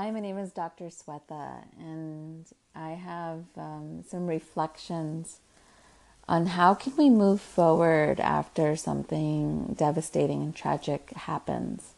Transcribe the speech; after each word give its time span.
Hi, 0.00 0.12
my 0.12 0.20
name 0.20 0.38
is 0.38 0.52
Dr. 0.52 0.90
Swetha, 0.90 1.64
and 1.76 2.46
I 2.72 2.90
have 2.90 3.46
um, 3.56 4.04
some 4.08 4.28
reflections 4.28 5.40
on 6.28 6.46
how 6.46 6.74
can 6.74 6.96
we 6.96 7.10
move 7.10 7.40
forward 7.40 8.20
after 8.20 8.76
something 8.76 9.74
devastating 9.76 10.40
and 10.40 10.54
tragic 10.54 11.10
happens. 11.10 11.94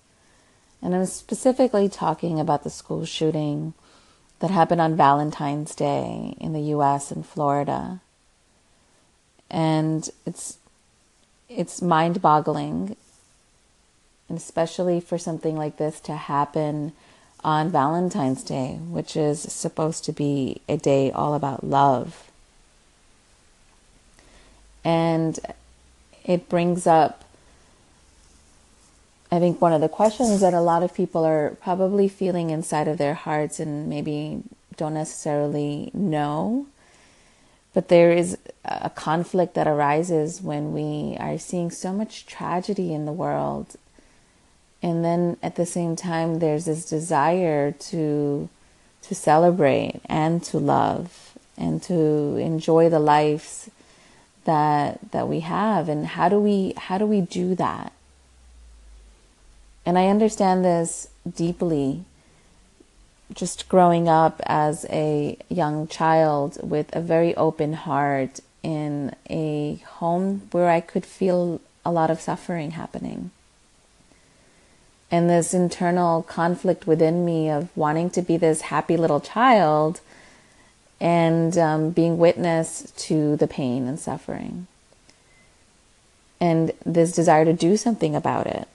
And 0.81 0.95
I'm 0.95 1.05
specifically 1.05 1.91
talking 1.91 2.41
about 2.41 2.65
the 2.65 2.71
school 2.71 3.05
shooting 3.05 3.75
that 4.39 4.51
happened 4.51 4.81
on 4.81 4.97
Valentine's 4.97 5.75
Day 5.75 6.35
in 6.41 6.55
the 6.55 6.73
US 6.77 7.11
and 7.11 7.27
Florida. 7.27 8.01
And 9.51 10.09
it's 10.25 10.57
it's 11.51 11.83
mind-boggling, 11.83 12.97
and 14.27 14.39
especially 14.39 15.01
for 15.01 15.19
something 15.19 15.55
like 15.55 15.77
this 15.77 16.01
to 16.01 16.15
happen 16.15 16.95
on 17.43 17.71
Valentine's 17.71 18.43
Day, 18.43 18.79
which 18.89 19.17
is 19.17 19.41
supposed 19.41 20.05
to 20.05 20.13
be 20.13 20.61
a 20.69 20.77
day 20.77 21.11
all 21.11 21.35
about 21.35 21.65
love. 21.65 22.31
And 24.85 25.39
it 26.25 26.49
brings 26.49 26.87
up, 26.87 27.25
I 29.31 29.39
think, 29.39 29.61
one 29.61 29.73
of 29.73 29.81
the 29.81 29.89
questions 29.89 30.41
that 30.41 30.55
a 30.55 30.61
lot 30.61 30.83
of 30.83 30.95
people 30.95 31.25
are 31.25 31.57
probably 31.63 32.09
feeling 32.09 32.51
inside 32.51 32.89
of 32.89 32.99
their 32.99 33.15
hearts 33.15 33.61
and 33.61 33.89
maybe 33.89 34.43
don't 34.77 34.95
necessarily 34.95 35.91
know. 35.93 36.67
But 37.73 37.89
there 37.89 38.13
is 38.13 38.37
a 38.65 38.91
conflict 38.91 39.55
that 39.55 39.69
arises 39.69 40.43
when 40.43 40.73
we 40.73 41.17
are 41.19 41.39
seeing 41.39 41.71
so 41.71 41.93
much 41.93 42.27
tragedy 42.27 42.93
in 42.93 43.05
the 43.05 43.13
world 43.13 43.77
and 44.83 45.05
then 45.05 45.37
at 45.43 45.57
the 45.57 45.67
same 45.67 45.97
time 45.97 46.39
there's 46.39 46.65
this 46.65 46.89
desire 46.89 47.73
to 47.73 48.49
to 49.03 49.15
celebrate 49.15 50.01
and 50.07 50.43
to 50.45 50.59
love 50.59 51.37
and 51.57 51.83
to 51.83 52.37
enjoy 52.37 52.89
the 52.89 52.99
lives 52.99 53.71
that 54.45 54.99
that 55.13 55.29
we 55.29 55.41
have. 55.41 55.89
And 55.89 56.07
how 56.07 56.29
do 56.29 56.39
we 56.39 56.75
how 56.77 56.99
do 56.99 57.07
we 57.07 57.21
do 57.21 57.55
that? 57.57 57.93
And 59.85 59.99
i 59.99 60.07
understand 60.07 60.65
this 60.65 61.09
deeply 61.29 62.05
just 63.35 63.69
growing 63.69 64.09
up 64.09 64.41
as 64.45 64.85
a 64.91 65.37
young 65.49 65.87
child 65.87 66.59
with 66.69 66.95
a 66.95 67.01
very 67.01 67.35
open 67.37 67.73
heart 67.73 68.41
in 68.63 69.15
a 69.29 69.77
home 69.99 70.49
where 70.53 70.69
i 70.69 70.81
could 70.81 71.07
feel 71.07 71.61
a 71.85 71.91
lot 71.91 72.11
of 72.11 72.21
suffering 72.21 72.73
happening 72.73 73.31
and 75.11 75.29
this 75.29 75.53
internal 75.53 76.23
conflict 76.23 76.87
within 76.87 77.25
me 77.25 77.51
of 77.51 77.69
wanting 77.77 78.11
to 78.11 78.23
be 78.23 78.37
this 78.37 78.63
happy 78.63 78.97
little 78.97 79.21
child 79.21 80.01
and 81.01 81.57
um, 81.59 81.91
being 81.91 82.19
witness 82.19 82.93
to 82.97 83.37
the 83.37 83.49
pain 83.49 83.89
and 83.89 83.99
suffering. 83.99 84.67
And 86.41 86.73
this 86.87 87.13
desire 87.13 87.45
to 87.45 87.53
do 87.53 87.77
something 87.77 88.15
about 88.15 88.47
it, 88.47 88.69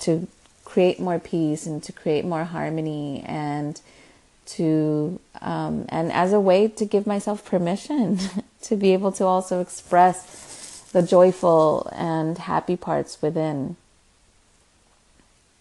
to 0.00 0.26
create 0.64 0.98
more 0.98 1.18
peace 1.18 1.66
and 1.66 1.82
to 1.82 1.92
create 1.92 2.24
more 2.24 2.44
harmony 2.44 3.22
and 3.26 3.80
to 4.44 5.20
um, 5.40 5.84
and 5.88 6.10
as 6.12 6.32
a 6.32 6.40
way 6.40 6.66
to 6.66 6.84
give 6.84 7.06
myself 7.06 7.44
permission 7.44 8.18
to 8.62 8.74
be 8.74 8.92
able 8.92 9.12
to 9.12 9.24
also 9.24 9.60
express 9.60 10.88
the 10.92 11.02
joyful 11.02 11.88
and 11.92 12.38
happy 12.38 12.76
parts 12.76 13.20
within 13.22 13.76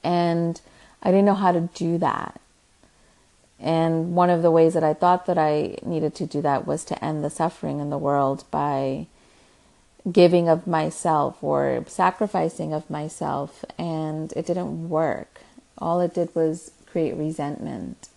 and 0.04 0.60
I 1.02 1.12
didn't 1.12 1.26
know 1.26 1.36
how 1.36 1.52
to 1.52 1.70
do 1.74 1.98
that. 2.00 2.40
And 3.60 4.16
one 4.16 4.30
of 4.30 4.42
the 4.42 4.52
ways 4.52 4.74
that 4.74 4.84
I 4.84 4.94
thought 4.94 5.28
that 5.28 5.38
I 5.38 5.78
needed 5.84 6.16
to 6.16 6.26
do 6.26 6.42
that 6.42 6.66
was 6.66 6.84
to 6.86 7.04
end 7.04 7.24
the 7.24 7.30
suffering 7.30 7.80
in 7.80 7.92
the 7.92 7.98
world 7.98 8.44
by 8.50 9.06
giving 10.12 10.50
of 10.50 10.66
myself 10.66 11.44
or 11.44 11.86
sacrificing 11.88 12.74
of 12.74 12.90
myself. 12.90 13.64
And 13.78 14.34
it 14.36 14.48
didn't 14.48 14.90
work. 14.90 15.42
All 15.78 16.02
it 16.02 16.16
did 16.16 16.34
was 16.36 16.72
create 16.88 17.16
resentment. 17.16 18.10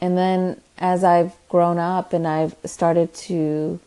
And 0.00 0.16
then 0.16 0.60
as 0.78 1.02
I've 1.02 1.34
grown 1.48 1.78
up 1.78 2.12
and 2.12 2.28
I've 2.28 2.54
started 2.64 3.12
to 3.14 3.80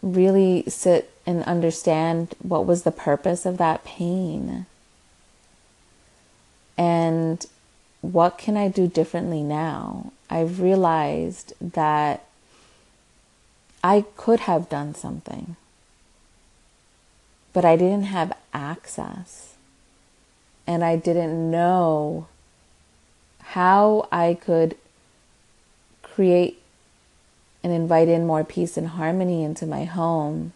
really 0.00 0.62
sit 0.68 1.10
and 1.26 1.42
understand 1.44 2.34
what 2.40 2.64
was 2.64 2.82
the 2.82 2.92
purpose 2.92 3.44
of 3.44 3.58
that 3.58 3.84
pain 3.84 4.66
and 6.78 7.46
what 8.00 8.38
can 8.38 8.56
I 8.56 8.68
do 8.68 8.86
differently 8.86 9.42
now? 9.42 10.12
I've 10.28 10.60
realized 10.60 11.52
that 11.60 12.24
I 13.82 14.04
could 14.16 14.40
have 14.40 14.68
done 14.68 14.94
something, 14.94 15.56
but 17.52 17.64
I 17.64 17.76
didn't 17.76 18.04
have 18.04 18.36
access 18.52 19.54
and 20.66 20.84
I 20.84 20.96
didn't 20.96 21.50
know 21.50 22.26
how 23.40 24.08
I 24.12 24.34
could 24.34 24.76
create 26.02 26.60
and 27.62 27.72
invite 27.72 28.08
in 28.08 28.26
more 28.26 28.44
peace 28.44 28.76
and 28.76 28.88
harmony 28.88 29.42
into 29.42 29.66
my 29.66 29.84
home 29.84 30.52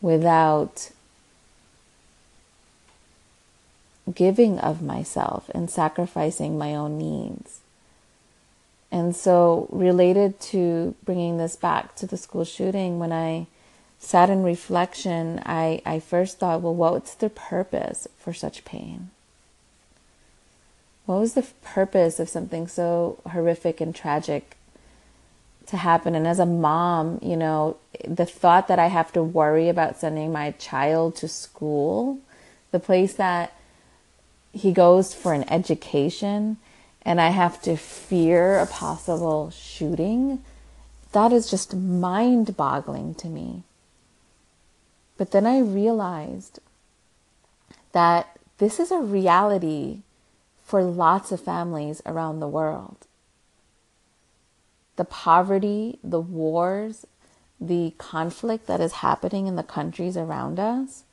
without 0.00 0.90
giving 4.14 4.58
of 4.58 4.82
myself 4.82 5.50
and 5.54 5.70
sacrificing 5.70 6.56
my 6.56 6.74
own 6.74 6.98
needs. 6.98 7.60
And 8.92 9.16
so, 9.16 9.68
related 9.70 10.38
to 10.52 10.94
bringing 11.04 11.38
this 11.38 11.56
back 11.56 11.96
to 11.96 12.06
the 12.06 12.16
school 12.16 12.44
shooting, 12.44 12.98
when 12.98 13.12
I 13.12 13.46
sat 13.98 14.30
in 14.30 14.42
reflection, 14.44 15.42
I, 15.44 15.82
I 15.84 15.98
first 15.98 16.38
thought, 16.38 16.62
well, 16.62 16.74
what's 16.74 17.14
the 17.14 17.28
purpose 17.28 18.06
for 18.18 18.32
such 18.32 18.64
pain? 18.64 19.10
What 21.06 21.20
was 21.20 21.34
the 21.34 21.46
purpose 21.62 22.20
of 22.20 22.28
something 22.28 22.68
so 22.68 23.18
horrific 23.30 23.80
and 23.80 23.94
tragic 23.94 24.55
to 25.66 25.76
happen. 25.76 26.14
And 26.14 26.26
as 26.26 26.38
a 26.38 26.46
mom, 26.46 27.18
you 27.22 27.36
know, 27.36 27.76
the 28.06 28.26
thought 28.26 28.68
that 28.68 28.78
I 28.78 28.86
have 28.86 29.12
to 29.12 29.22
worry 29.22 29.68
about 29.68 29.98
sending 29.98 30.32
my 30.32 30.52
child 30.52 31.16
to 31.16 31.28
school, 31.28 32.18
the 32.70 32.80
place 32.80 33.14
that 33.14 33.52
he 34.52 34.72
goes 34.72 35.14
for 35.14 35.32
an 35.34 35.48
education, 35.50 36.56
and 37.02 37.20
I 37.20 37.28
have 37.28 37.60
to 37.62 37.76
fear 37.76 38.58
a 38.58 38.66
possible 38.66 39.50
shooting, 39.50 40.42
that 41.12 41.32
is 41.32 41.50
just 41.50 41.74
mind 41.74 42.56
boggling 42.56 43.14
to 43.16 43.28
me. 43.28 43.62
But 45.16 45.30
then 45.30 45.46
I 45.46 45.60
realized 45.60 46.58
that 47.92 48.38
this 48.58 48.78
is 48.78 48.90
a 48.90 48.98
reality 48.98 50.00
for 50.64 50.82
lots 50.82 51.32
of 51.32 51.40
families 51.40 52.02
around 52.04 52.40
the 52.40 52.48
world 52.48 53.06
the 54.96 55.04
poverty, 55.04 55.98
the 56.02 56.20
wars, 56.20 57.06
the 57.60 57.94
conflict 57.98 58.66
that 58.66 58.80
is 58.80 58.92
happening 58.94 59.46
in 59.46 59.56
the 59.56 59.62
countries 59.62 60.16
around 60.16 60.58
us. 60.58 61.04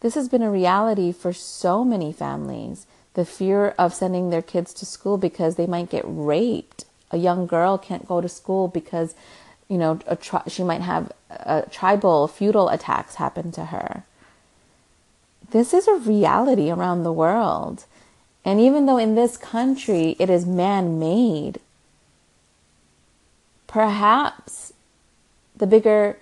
This 0.00 0.14
has 0.14 0.28
been 0.28 0.42
a 0.42 0.50
reality 0.50 1.12
for 1.12 1.32
so 1.32 1.84
many 1.84 2.12
families. 2.12 2.86
The 3.14 3.24
fear 3.24 3.74
of 3.78 3.94
sending 3.94 4.30
their 4.30 4.42
kids 4.42 4.72
to 4.74 4.86
school 4.86 5.18
because 5.18 5.56
they 5.56 5.66
might 5.66 5.90
get 5.90 6.04
raped. 6.06 6.84
A 7.10 7.16
young 7.16 7.46
girl 7.46 7.78
can't 7.78 8.08
go 8.08 8.20
to 8.20 8.28
school 8.28 8.68
because, 8.68 9.14
you 9.68 9.76
know, 9.76 9.98
tri- 10.20 10.42
she 10.48 10.64
might 10.64 10.80
have 10.80 11.12
tribal 11.70 12.26
feudal 12.26 12.68
attacks 12.68 13.16
happen 13.16 13.52
to 13.52 13.66
her. 13.66 14.04
This 15.50 15.74
is 15.74 15.86
a 15.86 15.96
reality 15.96 16.70
around 16.70 17.02
the 17.02 17.12
world. 17.12 17.84
And 18.44 18.58
even 18.58 18.86
though 18.86 18.96
in 18.96 19.14
this 19.14 19.36
country 19.36 20.16
it 20.18 20.30
is 20.30 20.46
man 20.46 20.98
made, 20.98 21.60
perhaps 23.72 24.74
the 25.56 25.66
bigger 25.66 26.18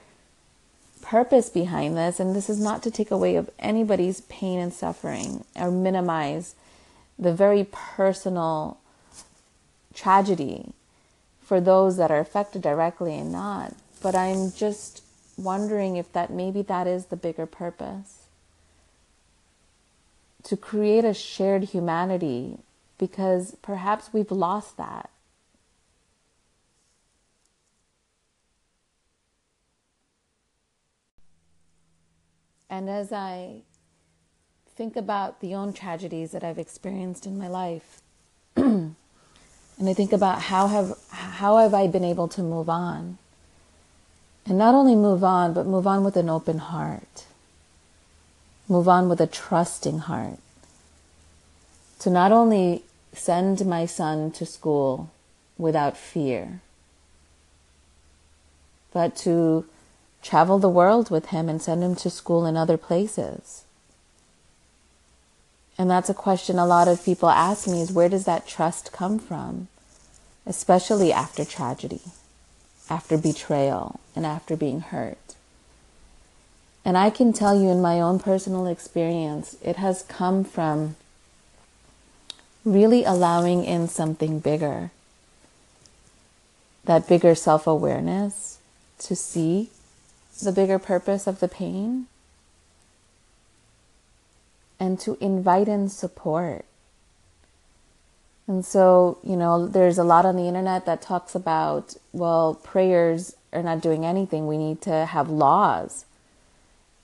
purpose 1.02 1.50
behind 1.50 1.97
this, 1.97 2.20
and 2.20 2.35
this 2.35 2.49
is 2.49 2.61
not 2.61 2.81
to 2.85 2.91
take 2.93 3.11
away 3.11 3.35
of 3.35 3.50
anybody's 3.58 4.20
pain 4.23 4.61
and 4.61 4.73
suffering 4.73 5.44
or 5.56 5.69
minimize 5.69 6.55
the 7.19 7.35
very 7.35 7.67
personal 7.73 8.79
tragedy 9.93 10.73
for 11.43 11.61
those 11.61 11.97
that 11.97 12.12
are 12.12 12.20
affected 12.20 12.62
directly 12.62 13.19
and 13.19 13.32
not. 13.32 13.75
But 14.00 14.14
I'm 14.14 14.53
just 14.53 15.03
wondering 15.37 15.96
if 15.96 16.12
that 16.12 16.31
maybe 16.31 16.62
that 16.62 16.87
is 16.87 17.06
the 17.06 17.17
bigger 17.17 17.46
purpose 17.46 18.26
to 20.44 20.56
create 20.56 21.05
a 21.05 21.12
shared 21.12 21.64
humanity 21.64 22.58
because 22.96 23.56
perhaps 23.61 24.12
we've 24.12 24.31
lost 24.31 24.76
that. 24.76 25.11
And 32.70 32.88
as 32.88 33.12
I 33.12 33.62
think 34.76 34.94
about 34.94 35.40
the 35.40 35.55
own 35.56 35.72
tragedies 35.72 36.31
that 36.31 36.44
I've 36.44 36.58
experienced 36.58 37.26
in 37.26 37.37
my 37.37 37.49
life, 37.49 38.00
and 38.56 38.94
I 39.82 39.93
think 39.93 40.12
about 40.12 40.43
how 40.43 40.69
have 40.69 40.96
how 41.11 41.58
have 41.58 41.75
I 41.75 41.88
been 41.88 42.05
able 42.05 42.28
to 42.28 42.43
move 42.43 42.70
on, 42.70 43.19
and 44.46 44.56
not 44.56 44.76
only 44.76 44.94
move 44.94 45.25
on, 45.25 45.52
but 45.52 45.67
move 45.67 45.87
on 45.87 46.05
with 46.05 46.17
an 46.17 46.31
open 46.31 46.58
heart, 46.58 47.26
move 48.69 48.88
on 48.88 49.08
with 49.08 49.20
a 49.20 49.26
trusting 49.26 49.99
heart, 49.99 50.38
to 51.99 52.08
not 52.08 52.31
only 52.31 52.84
send 53.12 53.67
my 53.67 53.84
son 53.84 54.31
to 54.31 54.46
school 54.46 55.11
without 55.58 55.96
fear, 55.96 56.61
but 58.93 59.17
to 59.17 59.67
travel 60.22 60.58
the 60.58 60.69
world 60.69 61.11
with 61.11 61.26
him 61.26 61.49
and 61.49 61.61
send 61.61 61.82
him 61.82 61.94
to 61.96 62.11
school 62.11 62.46
in 62.46 62.56
other 62.56 62.76
places. 62.76 63.64
And 65.78 65.90
that's 65.90 66.11
a 66.11 66.14
question 66.14 66.58
a 66.58 66.67
lot 66.67 66.88
of 66.88 67.05
people 67.05 67.31
ask 67.31 67.67
me 67.67 67.81
is 67.81 67.90
where 67.90 68.08
does 68.08 68.26
that 68.26 68.46
trust 68.46 68.93
come 68.93 69.19
from? 69.19 69.69
Especially 70.46 71.12
after 71.12 71.44
tragedy, 71.44 72.02
after 72.90 73.17
betrayal, 73.17 73.99
and 74.14 74.26
after 74.26 74.56
being 74.56 74.81
hurt. 74.81 75.37
And 76.84 76.99
I 76.99 77.11
can 77.11 77.32
tell 77.32 77.61
you 77.61 77.70
in 77.70 77.81
my 77.81 78.00
own 78.00 78.19
personal 78.19 78.67
experience, 78.67 79.56
it 79.62 79.76
has 79.76 80.02
come 80.02 80.44
from 80.44 80.96
really 82.64 83.05
allowing 83.05 83.64
in 83.64 83.88
something 83.88 84.38
bigger. 84.38 84.90
That 86.84 87.08
bigger 87.08 87.34
self 87.34 87.67
awareness 87.67 88.58
to 88.99 89.17
see 89.17 89.70
the 90.41 90.53
bigger 90.53 90.79
purpose 90.79 91.27
of 91.27 91.41
the 91.41 91.49
pain 91.49 92.07
and 94.79 94.99
to 95.01 95.17
invite 95.21 95.69
in 95.69 95.89
support. 95.89 96.65
And 98.49 98.65
so, 98.65 99.19
you 99.23 99.37
know, 99.37 99.69
there's 99.69 99.99
a 99.99 100.05
lot 100.05 100.27
on 100.27 100.37
the 100.37 100.49
internet 100.49 100.87
that 100.87 101.03
talks 101.03 101.35
about, 101.35 101.95
well, 102.13 102.55
prayers 102.55 103.37
are 103.53 103.63
not 103.63 103.81
doing 103.81 104.05
anything. 104.05 104.47
We 104.47 104.59
need 104.59 104.81
to 104.83 105.07
have 105.07 105.31
laws. 105.31 106.05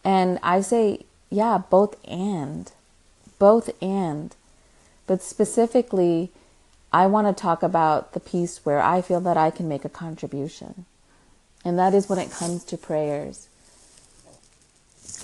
And 0.05 0.39
I 0.43 0.61
say, 0.61 1.05
yeah, 1.31 1.59
both 1.59 1.97
and. 2.05 2.73
Both 3.39 3.71
and. 3.83 4.35
But 5.07 5.23
specifically, 5.23 6.31
I 6.93 7.07
want 7.07 7.29
to 7.29 7.41
talk 7.41 7.63
about 7.63 8.13
the 8.13 8.21
piece 8.21 8.65
where 8.65 8.81
I 8.81 9.03
feel 9.03 9.21
that 9.21 9.37
I 9.37 9.51
can 9.51 9.69
make 9.69 9.85
a 9.85 9.91
contribution. 9.91 10.87
And 11.67 11.77
that 11.81 11.95
is 11.95 12.09
when 12.09 12.21
it 12.21 12.31
comes 12.31 12.63
to 12.67 12.77
prayers. 12.77 13.49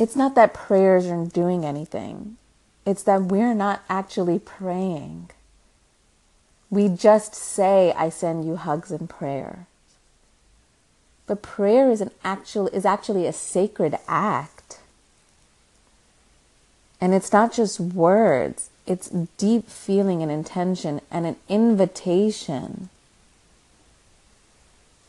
It's 0.00 0.16
not 0.16 0.34
that 0.34 0.52
prayers 0.52 1.06
aren't 1.06 1.32
doing 1.32 1.64
anything, 1.64 2.36
it's 2.84 3.04
that 3.04 3.22
we're 3.22 3.54
not 3.54 3.82
actually 3.88 4.40
praying. 4.40 5.30
We 6.68 6.88
just 6.88 7.36
say, 7.36 7.92
I 7.96 8.08
send 8.08 8.44
you 8.44 8.56
hugs 8.56 8.90
and 8.90 9.08
prayer. 9.08 9.66
But 11.28 11.42
prayer 11.42 11.92
is 11.92 12.00
an 12.00 12.10
actual 12.24 12.66
is 12.68 12.84
actually 12.84 13.28
a 13.28 13.32
sacred 13.32 13.96
act. 14.08 14.80
And 17.00 17.14
it's 17.14 17.32
not 17.32 17.52
just 17.52 17.78
words, 17.78 18.70
it's 18.84 19.10
deep 19.38 19.68
feeling 19.68 20.24
and 20.24 20.32
intention 20.32 21.02
and 21.08 21.24
an 21.24 21.36
invitation. 21.48 22.88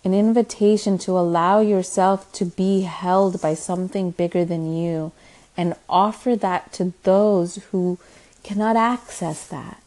An 0.03 0.13
invitation 0.13 0.97
to 0.99 1.11
allow 1.11 1.61
yourself 1.61 2.31
to 2.33 2.45
be 2.45 2.81
held 2.81 3.41
by 3.41 3.53
something 3.53 4.11
bigger 4.11 4.43
than 4.43 4.75
you 4.75 5.11
and 5.55 5.75
offer 5.87 6.35
that 6.35 6.73
to 6.73 6.93
those 7.03 7.55
who 7.71 7.97
cannot 8.43 8.75
access 8.75 9.47
that. 9.47 9.81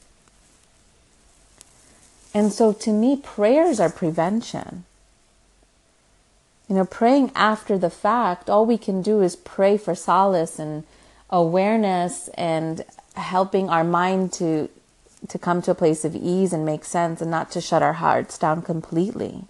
And 2.32 2.52
so 2.52 2.72
to 2.72 2.92
me, 2.92 3.16
prayers 3.16 3.80
are 3.80 3.90
prevention. 3.90 4.84
You 6.68 6.76
know, 6.76 6.84
praying 6.84 7.32
after 7.34 7.78
the 7.78 7.90
fact, 7.90 8.50
all 8.50 8.66
we 8.66 8.78
can 8.78 9.02
do 9.02 9.22
is 9.22 9.36
pray 9.36 9.76
for 9.76 9.94
solace 9.94 10.58
and 10.58 10.84
awareness 11.30 12.28
and 12.34 12.84
helping 13.14 13.68
our 13.68 13.84
mind 13.84 14.32
to 14.34 14.68
to 15.28 15.38
come 15.38 15.62
to 15.62 15.70
a 15.70 15.74
place 15.74 16.04
of 16.04 16.14
ease 16.14 16.52
and 16.52 16.64
make 16.64 16.84
sense 16.84 17.20
and 17.20 17.30
not 17.30 17.50
to 17.50 17.60
shut 17.60 17.82
our 17.82 17.94
hearts 17.94 18.38
down 18.38 18.62
completely. 18.62 19.44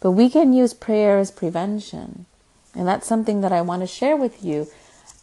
But 0.00 0.12
we 0.12 0.30
can 0.30 0.52
use 0.52 0.74
prayer 0.74 1.18
as 1.18 1.30
prevention. 1.30 2.26
And 2.74 2.88
that's 2.88 3.06
something 3.06 3.40
that 3.42 3.52
I 3.52 3.60
want 3.60 3.82
to 3.82 3.86
share 3.86 4.16
with 4.16 4.42
you. 4.42 4.68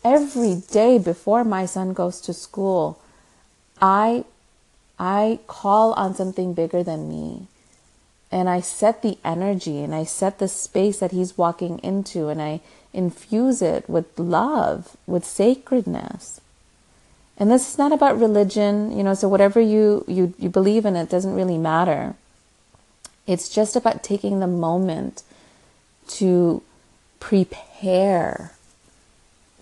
Every 0.04 0.56
day 0.56 0.98
before 0.98 1.44
my 1.44 1.66
son 1.66 1.94
goes 1.94 2.22
to 2.22 2.34
school, 2.34 3.00
I 3.82 4.24
I 5.00 5.40
call 5.48 5.94
on 5.94 6.16
something 6.16 6.54
bigger 6.54 6.84
than 6.84 7.10
me. 7.10 7.48
And 8.32 8.50
I 8.50 8.62
set 8.62 9.02
the 9.02 9.18
energy 9.24 9.84
and 9.84 9.94
I 9.94 10.04
set 10.04 10.40
the 10.40 10.48
space 10.48 11.00
that 11.00 11.12
he's 11.12 11.38
walking 11.38 11.80
into 11.80 12.28
and 12.28 12.42
I 12.42 12.62
infuse 12.94 13.62
it 13.62 13.90
with 13.90 14.20
love, 14.20 14.98
with 15.06 15.24
sacredness. 15.24 16.42
And 17.38 17.52
this 17.52 17.70
is 17.70 17.78
not 17.78 17.92
about 17.92 18.20
religion, 18.20 18.98
you 18.98 19.04
know, 19.04 19.14
so 19.14 19.30
whatever 19.30 19.62
you, 19.62 20.04
you, 20.08 20.34
you 20.40 20.50
believe 20.50 20.86
in, 20.86 20.96
it 20.96 21.10
doesn't 21.10 21.36
really 21.36 21.58
matter. 21.58 22.16
It's 23.28 23.50
just 23.50 23.76
about 23.76 24.04
taking 24.04 24.40
the 24.40 24.48
moment 24.48 25.24
to 26.08 26.64
prepare, 27.20 28.54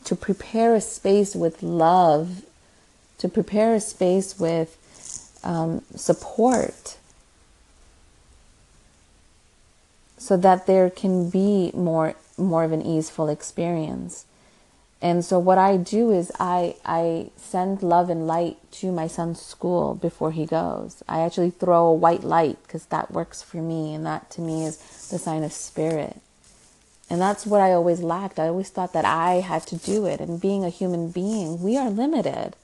to 0.03 0.15
prepare 0.15 0.75
a 0.75 0.81
space 0.81 1.35
with 1.35 1.63
love, 1.63 2.43
to 3.17 3.27
prepare 3.27 3.73
a 3.73 3.79
space 3.79 4.39
with 4.39 4.77
um, 5.43 5.81
support, 5.95 6.97
so 10.17 10.37
that 10.37 10.67
there 10.67 10.89
can 10.89 11.29
be 11.29 11.71
more 11.73 12.15
more 12.37 12.63
of 12.63 12.71
an 12.71 12.81
easeful 12.81 13.29
experience. 13.29 14.25
And 15.01 15.23
so 15.23 15.37
what 15.37 15.57
I 15.57 15.77
do 15.77 16.11
is 16.11 16.31
I 16.39 16.75
I 16.85 17.31
send 17.37 17.83
love 17.83 18.09
and 18.09 18.27
light 18.27 18.57
to 18.79 18.91
my 18.91 19.07
son's 19.07 19.41
school 19.41 19.95
before 19.95 20.31
he 20.31 20.45
goes. 20.45 21.03
I 21.07 21.19
actually 21.21 21.51
throw 21.51 21.87
a 21.87 21.93
white 21.93 22.23
light 22.23 22.57
because 22.63 22.85
that 22.87 23.11
works 23.11 23.41
for 23.41 23.57
me 23.57 23.93
and 23.93 24.05
that 24.05 24.31
to 24.31 24.41
me 24.41 24.65
is 24.65 24.77
the 25.09 25.19
sign 25.19 25.43
of 25.43 25.53
spirit. 25.53 26.21
And 27.09 27.21
that's 27.21 27.45
what 27.45 27.61
I 27.61 27.71
always 27.71 28.01
lacked. 28.01 28.39
I 28.39 28.47
always 28.47 28.69
thought 28.69 28.93
that 28.93 29.05
I 29.05 29.35
had 29.35 29.67
to 29.67 29.75
do 29.75 30.07
it. 30.07 30.19
And 30.19 30.41
being 30.41 30.63
a 30.63 30.69
human 30.69 31.11
being, 31.11 31.61
we 31.61 31.77
are 31.77 31.89
limited. 31.89 32.55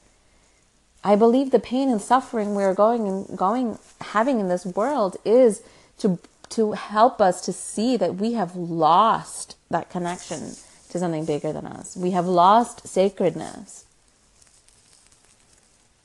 I 1.04 1.16
believe 1.16 1.52
the 1.52 1.60
pain 1.60 1.90
and 1.90 2.02
suffering 2.02 2.56
we're 2.56 2.74
going 2.74 3.08
and 3.08 3.38
going 3.38 3.78
having 4.02 4.40
in 4.40 4.48
this 4.48 4.66
world 4.66 5.18
is 5.26 5.62
to 6.00 6.20
to 6.50 6.74
help 6.74 7.22
us 7.22 7.42
to 7.42 7.54
see 7.54 7.98
that 7.98 8.16
we 8.16 8.34
have 8.34 8.56
lost 8.56 9.56
that 9.70 9.90
connection 9.90 10.56
to 10.92 11.00
something 11.00 11.26
bigger 11.26 11.52
than 11.54 11.66
us. 11.66 11.96
We 11.98 12.12
have 12.12 12.26
lost 12.28 12.88
sacredness. 12.88 13.86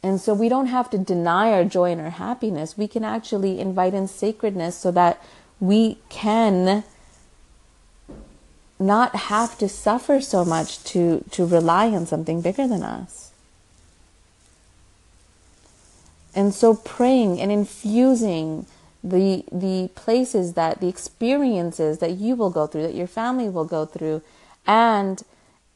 And 0.02 0.20
so 0.20 0.34
we 0.34 0.48
don't 0.48 0.66
have 0.66 0.88
to 0.90 0.98
deny 0.98 1.52
our 1.52 1.64
joy 1.64 1.92
and 1.92 2.00
our 2.00 2.10
happiness. 2.10 2.78
We 2.78 2.88
can 2.88 3.04
actually 3.04 3.58
invite 3.58 3.94
in 3.94 4.08
sacredness 4.08 4.76
so 4.76 4.90
that 4.92 5.22
we 5.58 5.98
can 6.08 6.84
not 8.78 9.16
have 9.16 9.58
to 9.58 9.68
suffer 9.68 10.20
so 10.20 10.44
much 10.44 10.84
to, 10.84 11.24
to 11.30 11.46
rely 11.46 11.88
on 11.88 12.06
something 12.06 12.40
bigger 12.40 12.68
than 12.68 12.82
us. 12.82 13.32
And 16.34 16.54
so 16.54 16.74
praying 16.74 17.40
and 17.40 17.50
infusing 17.50 18.66
the 19.02 19.44
the 19.52 19.88
places 19.94 20.54
that 20.54 20.80
the 20.80 20.88
experiences 20.88 21.98
that 21.98 22.12
you 22.12 22.34
will 22.34 22.50
go 22.50 22.66
through, 22.66 22.82
that 22.82 22.94
your 22.94 23.06
family 23.06 23.48
will 23.48 23.64
go 23.64 23.86
through, 23.86 24.20
and 24.66 25.23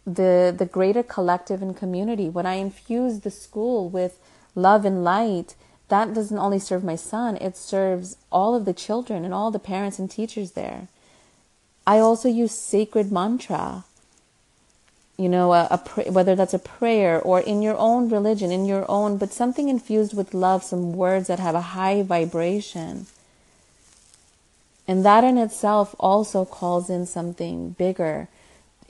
the 0.07 0.55
the 0.57 0.67
greater 0.67 1.03
collective 1.03 1.63
and 1.63 1.77
community. 1.77 2.29
When 2.29 2.47
I 2.47 2.55
infuse 2.55 3.21
the 3.21 3.31
school 3.31 3.89
with 3.89 4.19
love 4.55 4.85
and 4.85 5.05
light, 5.05 5.55
that 5.89 6.15
doesn't 6.15 6.39
only 6.39 6.59
serve 6.59 6.85
my 6.85 6.97
son, 6.97 7.37
it 7.37 7.57
serves 7.57 8.17
all 8.31 8.55
of 8.55 8.65
the 8.65 8.73
children 8.73 9.25
and 9.25 9.35
all 9.35 9.51
the 9.51 9.59
parents 9.59 9.99
and 9.99 10.11
teachers 10.11 10.53
there. 10.53 10.89
I 11.87 11.99
also 11.99 12.29
use 12.29 12.53
sacred 12.53 13.11
mantra. 13.11 13.85
You 15.17 15.29
know, 15.29 15.53
a, 15.53 15.69
a 15.71 16.11
whether 16.11 16.35
that's 16.35 16.55
a 16.55 16.59
prayer 16.59 17.21
or 17.21 17.41
in 17.41 17.61
your 17.61 17.77
own 17.77 18.09
religion, 18.09 18.51
in 18.51 18.65
your 18.65 18.91
own, 18.91 19.19
but 19.19 19.33
something 19.33 19.69
infused 19.69 20.17
with 20.17 20.33
love, 20.33 20.63
some 20.65 20.95
words 20.95 21.27
that 21.29 21.39
have 21.39 21.55
a 21.55 21.77
high 21.77 22.03
vibration. 22.03 23.07
And 24.89 25.05
that 25.05 25.23
in 25.23 25.37
itself 25.37 25.95
also 26.01 26.47
calls 26.47 26.89
in 26.89 27.05
something 27.05 27.71
bigger 27.73 28.29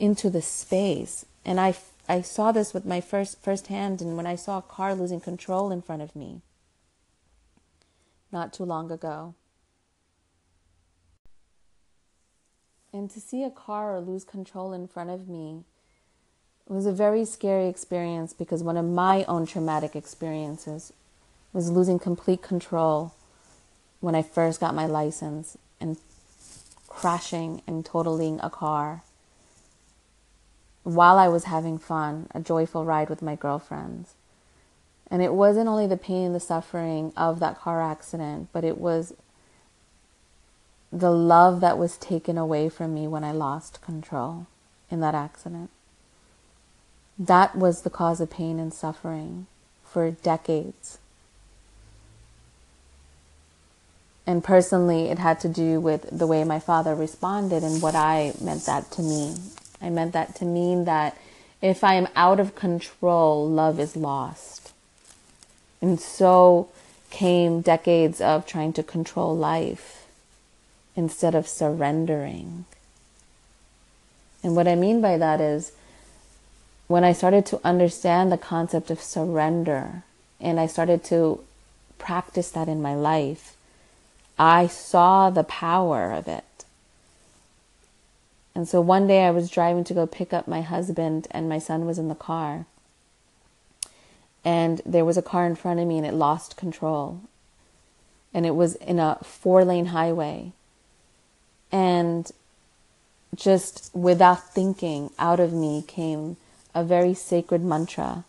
into 0.00 0.30
the 0.30 0.42
space. 0.42 1.26
And 1.44 1.60
I, 1.60 1.74
I 2.08 2.22
saw 2.22 2.50
this 2.50 2.74
with 2.74 2.84
my 2.84 3.00
first 3.00 3.66
hand 3.68 4.00
and 4.00 4.16
when 4.16 4.26
I 4.26 4.34
saw 4.34 4.58
a 4.58 4.62
car 4.62 4.94
losing 4.94 5.20
control 5.20 5.70
in 5.70 5.82
front 5.82 6.02
of 6.02 6.16
me 6.16 6.40
not 8.32 8.52
too 8.52 8.64
long 8.64 8.90
ago. 8.90 9.34
And 12.92 13.10
to 13.10 13.20
see 13.20 13.44
a 13.44 13.50
car 13.50 14.00
lose 14.00 14.24
control 14.24 14.72
in 14.72 14.88
front 14.88 15.10
of 15.10 15.28
me 15.28 15.64
was 16.66 16.86
a 16.86 16.92
very 16.92 17.24
scary 17.24 17.68
experience 17.68 18.32
because 18.32 18.62
one 18.62 18.76
of 18.76 18.84
my 18.84 19.24
own 19.24 19.46
traumatic 19.46 19.96
experiences 19.96 20.92
was 21.52 21.70
losing 21.70 21.98
complete 21.98 22.42
control 22.42 23.12
when 24.00 24.14
I 24.14 24.22
first 24.22 24.60
got 24.60 24.74
my 24.74 24.86
license 24.86 25.58
and 25.80 25.98
crashing 26.88 27.62
and 27.66 27.84
totaling 27.84 28.40
a 28.42 28.50
car 28.50 29.02
while 30.82 31.18
I 31.18 31.28
was 31.28 31.44
having 31.44 31.78
fun, 31.78 32.26
a 32.34 32.40
joyful 32.40 32.84
ride 32.84 33.10
with 33.10 33.22
my 33.22 33.36
girlfriends. 33.36 34.14
And 35.10 35.22
it 35.22 35.34
wasn't 35.34 35.68
only 35.68 35.86
the 35.86 35.96
pain 35.96 36.26
and 36.26 36.34
the 36.34 36.40
suffering 36.40 37.12
of 37.16 37.40
that 37.40 37.58
car 37.58 37.82
accident, 37.82 38.48
but 38.52 38.64
it 38.64 38.78
was 38.78 39.12
the 40.92 41.10
love 41.10 41.60
that 41.60 41.78
was 41.78 41.96
taken 41.96 42.38
away 42.38 42.68
from 42.68 42.94
me 42.94 43.06
when 43.06 43.24
I 43.24 43.32
lost 43.32 43.80
control 43.82 44.46
in 44.90 45.00
that 45.00 45.14
accident. 45.14 45.70
That 47.18 47.56
was 47.56 47.82
the 47.82 47.90
cause 47.90 48.20
of 48.20 48.30
pain 48.30 48.58
and 48.58 48.72
suffering 48.72 49.46
for 49.84 50.10
decades. 50.10 50.98
And 54.26 54.44
personally, 54.44 55.08
it 55.08 55.18
had 55.18 55.40
to 55.40 55.48
do 55.48 55.80
with 55.80 56.06
the 56.16 56.26
way 56.26 56.44
my 56.44 56.60
father 56.60 56.94
responded 56.94 57.62
and 57.62 57.82
what 57.82 57.94
I 57.94 58.32
meant 58.40 58.64
that 58.66 58.90
to 58.92 59.02
mean. 59.02 59.34
I 59.80 59.90
meant 59.90 60.12
that 60.12 60.34
to 60.36 60.44
mean 60.44 60.84
that 60.84 61.16
if 61.62 61.84
I 61.84 61.94
am 61.94 62.08
out 62.16 62.40
of 62.40 62.54
control, 62.54 63.48
love 63.48 63.78
is 63.78 63.96
lost. 63.96 64.72
And 65.80 66.00
so 66.00 66.68
came 67.10 67.60
decades 67.60 68.20
of 68.20 68.46
trying 68.46 68.72
to 68.74 68.82
control 68.82 69.36
life 69.36 70.06
instead 70.94 71.34
of 71.34 71.48
surrendering. 71.48 72.64
And 74.42 74.56
what 74.56 74.68
I 74.68 74.74
mean 74.74 75.00
by 75.00 75.18
that 75.18 75.40
is 75.40 75.72
when 76.86 77.04
I 77.04 77.12
started 77.12 77.46
to 77.46 77.60
understand 77.62 78.32
the 78.32 78.38
concept 78.38 78.90
of 78.90 79.00
surrender 79.00 80.02
and 80.40 80.58
I 80.58 80.66
started 80.66 81.04
to 81.04 81.40
practice 81.98 82.50
that 82.50 82.68
in 82.68 82.80
my 82.80 82.94
life, 82.94 83.54
I 84.38 84.66
saw 84.66 85.30
the 85.30 85.44
power 85.44 86.12
of 86.12 86.26
it. 86.26 86.44
And 88.54 88.68
so 88.68 88.80
one 88.80 89.06
day 89.06 89.24
I 89.24 89.30
was 89.30 89.50
driving 89.50 89.84
to 89.84 89.94
go 89.94 90.06
pick 90.06 90.32
up 90.32 90.48
my 90.48 90.60
husband, 90.60 91.28
and 91.30 91.48
my 91.48 91.58
son 91.58 91.86
was 91.86 91.98
in 91.98 92.08
the 92.08 92.14
car 92.14 92.66
and 94.44 94.80
there 94.86 95.04
was 95.04 95.16
a 95.16 95.22
car 95.22 95.46
in 95.46 95.54
front 95.54 95.80
of 95.80 95.86
me 95.86 95.98
and 95.98 96.06
it 96.06 96.14
lost 96.14 96.56
control. 96.56 97.20
And 98.32 98.46
it 98.46 98.54
was 98.54 98.74
in 98.76 98.98
a 98.98 99.18
four 99.22 99.64
lane 99.64 99.86
highway. 99.86 100.52
And 101.72 102.30
just 103.34 103.90
without 103.94 104.52
thinking, 104.52 105.10
out 105.18 105.40
of 105.40 105.52
me 105.52 105.84
came 105.86 106.36
a 106.74 106.84
very 106.84 107.14
sacred 107.14 107.62
mantra, 107.62 108.24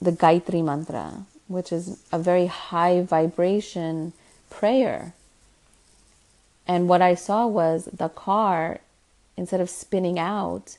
the 0.00 0.12
Gayatri 0.12 0.64
mantra, 0.64 1.24
which 1.48 1.72
is 1.72 2.02
a 2.10 2.18
very 2.18 2.46
high 2.46 3.02
vibration 3.02 4.12
prayer. 4.50 5.14
And 6.72 6.88
what 6.88 7.02
I 7.02 7.14
saw 7.14 7.46
was 7.46 7.84
the 7.92 8.08
car, 8.08 8.78
instead 9.36 9.60
of 9.60 9.68
spinning 9.68 10.18
out, 10.18 10.78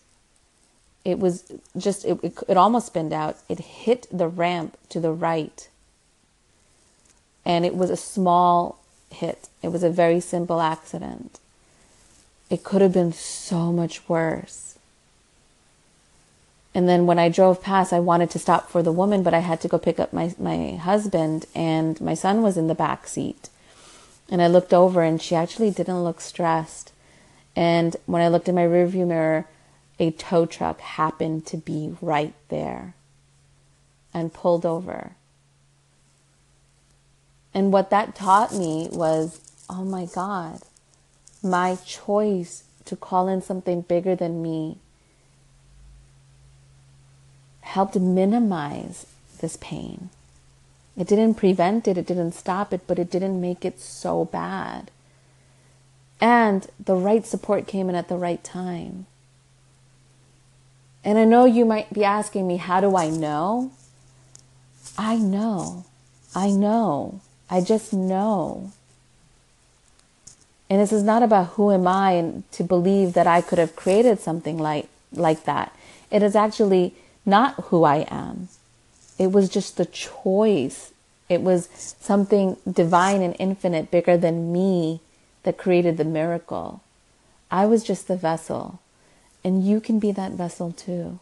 it 1.05 1.19
was 1.19 1.51
just 1.77 2.03
it, 2.03 2.17
it, 2.23 2.33
it 2.47 2.57
almost 2.57 2.87
spinned 2.87 3.13
out. 3.13 3.37
It 3.47 3.59
hit 3.59 4.07
the 4.11 4.27
ramp 4.27 4.75
to 4.89 4.99
the 4.99 5.11
right. 5.11 5.69
And 7.45 7.63
it 7.63 7.75
was 7.75 7.91
a 7.91 7.95
small 7.95 8.79
hit. 9.11 9.49
It 9.61 9.67
was 9.67 9.83
a 9.83 9.91
very 9.91 10.19
simple 10.19 10.61
accident. 10.61 11.39
It 12.49 12.63
could 12.63 12.81
have 12.81 12.93
been 12.93 13.13
so 13.13 13.71
much 13.71 14.09
worse. 14.09 14.75
And 16.73 16.89
then 16.89 17.05
when 17.05 17.19
i 17.19 17.29
drove 17.29 17.61
past 17.61 17.93
i 17.93 17.99
wanted 17.99 18.31
to 18.31 18.39
stop 18.39 18.67
for 18.67 18.81
the 18.81 18.91
woman 18.91 19.21
but 19.21 19.35
i 19.35 19.41
had 19.49 19.61
to 19.61 19.67
go 19.67 19.77
pick 19.77 19.99
up 19.99 20.11
my, 20.11 20.33
my 20.39 20.71
husband 20.71 21.45
and 21.53 22.01
my 22.01 22.15
son 22.15 22.41
was 22.41 22.57
in 22.57 22.65
the 22.67 22.73
back 22.73 23.05
seat 23.07 23.49
and 24.29 24.41
i 24.41 24.47
looked 24.47 24.73
over 24.73 25.01
and 25.01 25.21
she 25.21 25.35
actually 25.35 25.71
didn't 25.71 26.03
look 26.03 26.19
stressed 26.21 26.91
and 27.55 27.95
when 28.05 28.21
i 28.21 28.27
looked 28.27 28.49
in 28.49 28.55
my 28.55 28.65
rearview 28.65 29.07
mirror 29.07 29.47
a 29.99 30.11
tow 30.11 30.45
truck 30.45 30.79
happened 30.79 31.45
to 31.45 31.57
be 31.57 31.95
right 32.01 32.33
there 32.49 32.95
and 34.13 34.33
pulled 34.33 34.65
over. 34.65 35.15
And 37.53 37.71
what 37.71 37.89
that 37.89 38.15
taught 38.15 38.53
me 38.53 38.89
was 38.91 39.39
oh 39.69 39.85
my 39.85 40.05
God, 40.05 40.59
my 41.41 41.77
choice 41.85 42.63
to 42.85 42.95
call 42.95 43.27
in 43.27 43.41
something 43.41 43.81
bigger 43.81 44.15
than 44.15 44.41
me 44.41 44.77
helped 47.61 47.95
minimize 47.95 49.05
this 49.39 49.57
pain. 49.57 50.09
It 50.95 51.07
didn't 51.07 51.35
prevent 51.35 51.87
it, 51.87 51.97
it 51.97 52.05
didn't 52.05 52.33
stop 52.33 52.73
it, 52.73 52.81
but 52.85 52.99
it 52.99 53.09
didn't 53.09 53.41
make 53.41 53.65
it 53.65 53.79
so 53.79 54.25
bad. 54.25 54.91
And 56.21 56.67
the 56.79 56.95
right 56.95 57.25
support 57.25 57.67
came 57.67 57.89
in 57.89 57.95
at 57.95 58.07
the 58.07 58.15
right 58.15 58.43
time. 58.43 59.07
And 61.03 61.17
I 61.17 61.25
know 61.25 61.45
you 61.45 61.65
might 61.65 61.91
be 61.93 62.05
asking 62.05 62.47
me, 62.47 62.57
how 62.57 62.79
do 62.79 62.95
I 62.95 63.09
know? 63.09 63.71
I 64.97 65.17
know. 65.17 65.85
I 66.35 66.51
know. 66.51 67.21
I 67.49 67.61
just 67.61 67.91
know. 67.91 68.71
And 70.69 70.79
this 70.79 70.93
is 70.93 71.03
not 71.03 71.23
about 71.23 71.47
who 71.49 71.71
am 71.71 71.87
I 71.87 72.11
and 72.11 72.49
to 72.53 72.63
believe 72.63 73.13
that 73.13 73.27
I 73.27 73.41
could 73.41 73.59
have 73.59 73.75
created 73.75 74.19
something 74.19 74.57
like, 74.57 74.87
like 75.11 75.43
that. 75.43 75.75
It 76.09 76.23
is 76.23 76.35
actually 76.35 76.95
not 77.25 77.55
who 77.65 77.83
I 77.83 78.07
am. 78.09 78.47
It 79.17 79.31
was 79.31 79.49
just 79.49 79.77
the 79.77 79.85
choice. 79.85 80.91
It 81.29 81.41
was 81.41 81.69
something 81.99 82.57
divine 82.69 83.21
and 83.21 83.35
infinite, 83.39 83.91
bigger 83.91 84.17
than 84.17 84.51
me, 84.51 85.01
that 85.43 85.57
created 85.57 85.97
the 85.97 86.05
miracle. 86.05 86.81
I 87.51 87.65
was 87.65 87.83
just 87.83 88.07
the 88.07 88.15
vessel. 88.15 88.79
And 89.43 89.65
you 89.65 89.79
can 89.79 89.99
be 89.99 90.11
that 90.11 90.31
vessel 90.31 90.71
too. 90.71 91.19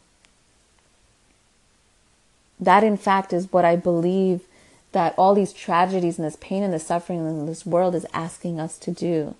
That, 2.60 2.83
in 2.83 2.98
fact, 2.98 3.33
is 3.33 3.51
what 3.51 3.65
I 3.65 3.75
believe 3.75 4.41
that 4.91 5.15
all 5.17 5.33
these 5.33 5.53
tragedies 5.53 6.17
and 6.17 6.27
this 6.27 6.38
pain 6.39 6.63
and 6.63 6.74
the 6.74 6.79
suffering 6.79 7.19
in 7.19 7.45
this 7.45 7.65
world 7.65 7.95
is 7.95 8.05
asking 8.13 8.60
us 8.60 8.77
to 8.79 8.91
do 8.91 9.36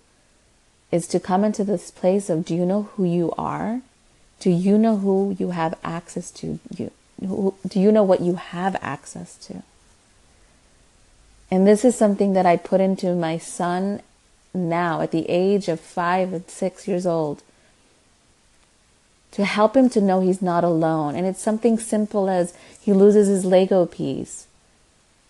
is 0.92 1.08
to 1.08 1.20
come 1.20 1.44
into 1.44 1.64
this 1.64 1.92
place 1.92 2.30
of 2.30 2.46
do 2.46 2.56
you 2.56 2.66
know 2.66 2.84
who 2.96 3.04
you 3.06 3.34
are? 3.38 3.82
Do 4.40 4.50
you 4.50 4.78
know 4.78 4.98
who 4.98 5.36
you 5.40 5.52
have 5.52 5.78
access 5.84 6.32
to? 6.32 6.60
You 6.76 6.92
do 7.22 7.80
you 7.80 7.92
know 7.92 8.04
what 8.04 8.22
you 8.22 8.36
have 8.36 8.76
access 8.82 9.36
to? 9.48 9.64
And 11.52 11.68
this 11.68 11.86
is 11.86 11.96
something 11.96 12.34
that 12.34 12.46
I 12.46 12.58
put 12.58 12.82
into 12.82 13.14
my 13.14 13.38
son 13.38 14.02
now 14.54 15.02
at 15.02 15.12
the 15.12 15.30
age 15.30 15.68
of 15.68 15.80
five 15.80 16.34
and 16.34 16.50
six 16.50 16.88
years 16.88 17.06
old 17.06 17.44
to 19.32 19.46
help 19.46 19.76
him 19.76 19.90
to 19.90 20.02
know 20.02 20.22
he's 20.22 20.42
not 20.42 20.64
alone. 20.64 21.16
And 21.16 21.26
it's 21.26 21.42
something 21.42 21.78
simple 21.78 22.30
as 22.30 22.54
he 22.80 22.94
loses 22.94 23.28
his 23.28 23.46
Lego 23.46 23.86
piece 23.86 24.48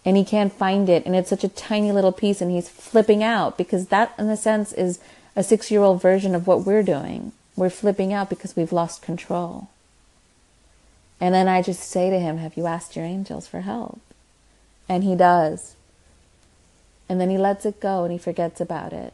and 0.05 0.17
he 0.17 0.23
can't 0.23 0.53
find 0.53 0.89
it. 0.89 1.05
And 1.05 1.15
it's 1.15 1.29
such 1.29 1.43
a 1.43 1.49
tiny 1.49 1.91
little 1.91 2.11
piece 2.11 2.41
and 2.41 2.51
he's 2.51 2.69
flipping 2.69 3.23
out 3.23 3.57
because 3.57 3.87
that, 3.87 4.13
in 4.17 4.29
a 4.29 4.37
sense, 4.37 4.73
is 4.73 4.99
a 5.35 5.43
six 5.43 5.69
year 5.71 5.81
old 5.81 6.01
version 6.01 6.35
of 6.35 6.47
what 6.47 6.65
we're 6.65 6.83
doing. 6.83 7.31
We're 7.55 7.69
flipping 7.69 8.13
out 8.13 8.29
because 8.29 8.55
we've 8.55 8.71
lost 8.71 9.01
control. 9.01 9.69
And 11.21 11.35
then 11.35 11.47
I 11.47 11.61
just 11.61 11.83
say 11.83 12.09
to 12.09 12.19
him, 12.19 12.39
Have 12.39 12.57
you 12.57 12.65
asked 12.65 12.95
your 12.95 13.05
angels 13.05 13.47
for 13.47 13.61
help? 13.61 14.01
And 14.89 15.03
he 15.03 15.15
does. 15.15 15.75
And 17.07 17.21
then 17.21 17.29
he 17.29 17.37
lets 17.37 17.65
it 17.65 17.79
go 17.79 18.03
and 18.03 18.11
he 18.11 18.17
forgets 18.17 18.59
about 18.59 18.91
it. 18.91 19.13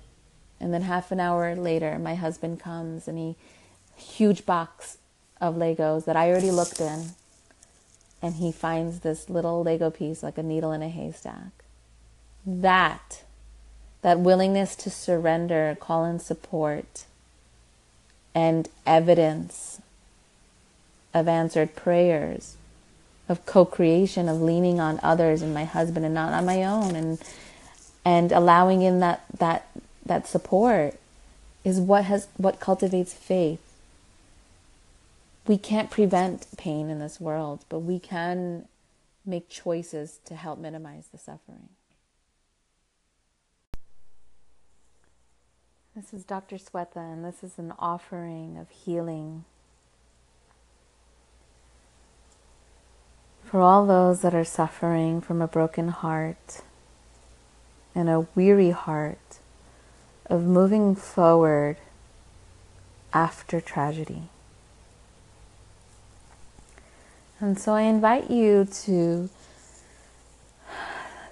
And 0.60 0.74
then 0.74 0.84
half 0.84 1.12
an 1.12 1.20
hour 1.20 1.54
later, 1.54 2.00
my 2.00 2.16
husband 2.16 2.60
comes 2.60 3.08
and 3.08 3.18
he 3.18 3.36
huge 3.98 4.46
box 4.46 4.98
of 5.42 5.56
Legos 5.56 6.06
that 6.06 6.16
I 6.16 6.30
already 6.30 6.52
looked 6.52 6.80
in. 6.80 7.10
And 8.22 8.36
he 8.36 8.52
finds 8.52 9.02
this 9.02 9.30
little 9.30 9.62
Lego 9.62 9.90
piece 9.90 10.24
like 10.24 10.38
a 10.38 10.44
needle 10.44 10.72
in 10.72 10.82
a 10.82 10.90
haystack. 10.90 11.52
That, 12.46 13.24
that 14.02 14.20
willingness 14.20 14.76
to 14.78 14.90
surrender, 14.90 15.78
call 15.80 16.06
in 16.06 16.20
support, 16.20 17.06
and 18.34 18.70
evidence 18.86 19.82
of 21.18 21.28
answered 21.28 21.76
prayers, 21.76 22.56
of 23.28 23.46
co-creation, 23.46 24.30
of 24.30 24.42
leaning 24.42 24.80
on 24.80 25.00
others 25.04 25.42
and 25.42 25.54
my 25.54 25.66
husband 25.66 26.06
and 26.06 26.14
not 26.14 26.34
on 26.34 26.46
my 26.46 26.64
own, 26.64 26.96
and 26.96 27.22
and 28.06 28.32
allowing 28.32 28.82
in 28.82 29.00
that 29.00 29.26
that 29.38 29.68
that 30.06 30.28
support 30.28 30.96
is 31.64 31.80
what 31.80 32.06
has 32.06 32.28
what 32.38 32.60
cultivates 32.60 33.14
faith 33.14 33.62
we 35.48 35.58
can't 35.58 35.90
prevent 35.90 36.46
pain 36.58 36.90
in 36.90 37.00
this 37.00 37.20
world, 37.20 37.64
but 37.70 37.80
we 37.80 38.00
can 38.00 38.68
make 39.26 39.50
choices 39.50 40.20
to 40.26 40.36
help 40.36 40.60
minimize 40.60 41.08
the 41.08 41.18
suffering. 41.18 41.70
This 45.96 46.14
is 46.14 46.24
Dr. 46.24 46.58
Swetha, 46.58 46.98
and 46.98 47.26
this 47.26 47.44
is 47.44 47.58
an 47.58 47.74
offering 47.80 48.58
of 48.58 48.70
healing 48.70 49.46
For 53.50 53.62
all 53.62 53.86
those 53.86 54.24
that 54.24 54.36
are 54.36 54.44
suffering 54.44 55.22
from 55.22 55.42
a 55.42 55.48
broken 55.48 55.88
heart 55.88 56.62
and 57.96 58.10
a 58.10 58.28
weary 58.36 58.72
heart 58.72 59.40
of 60.26 60.44
moving 60.44 60.96
forward 60.96 61.78
after 63.14 63.62
tragedy. 63.62 64.24
And 67.40 67.58
so 67.58 67.74
I 67.74 67.84
invite 67.84 68.30
you 68.30 68.68
to 68.84 69.30